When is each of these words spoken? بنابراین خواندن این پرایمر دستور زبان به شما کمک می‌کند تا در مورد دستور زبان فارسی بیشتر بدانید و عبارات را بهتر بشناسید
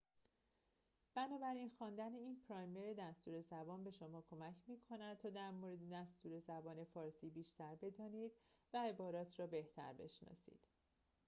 بنابراین 1.15 1.69
خواندن 1.77 2.13
این 2.13 2.39
پرایمر 2.49 2.93
دستور 2.99 3.41
زبان 3.41 3.83
به 3.83 3.91
شما 3.91 4.23
کمک 4.29 4.53
می‌کند 4.67 5.17
تا 5.17 5.29
در 5.29 5.51
مورد 5.51 5.89
دستور 5.93 6.39
زبان 6.39 6.83
فارسی 6.83 7.29
بیشتر 7.29 7.75
بدانید 7.75 8.31
و 8.73 8.77
عبارات 8.89 9.39
را 9.39 9.47
بهتر 9.47 9.93
بشناسید 9.93 10.59